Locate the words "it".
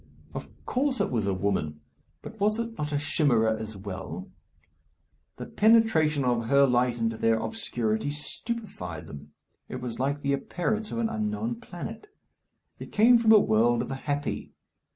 0.99-1.11, 2.57-2.75, 9.69-9.79, 12.79-12.91